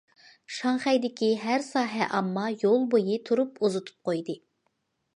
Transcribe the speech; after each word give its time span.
شاڭخەيدىكى 0.59 1.29
ھەر 1.43 1.67
ساھە 1.67 2.07
ئامما 2.15 2.49
يول 2.65 2.91
بويى 2.95 3.23
تۇرۇپ 3.31 3.65
ئۇزىتىپ 3.67 4.11
قويدى. 4.11 4.41